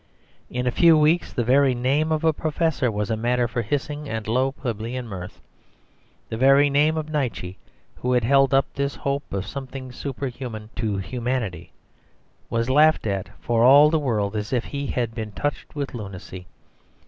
[0.49, 4.09] In a few weeks the very name of a professor was a matter for hissing
[4.09, 5.39] and low plebeian mirth.
[6.29, 7.59] The very name of Nietzsche,
[7.97, 11.71] who had held up this hope of something superhuman to humanity,
[12.49, 16.47] was laughed at for all the world as if he had been touched with lunacy.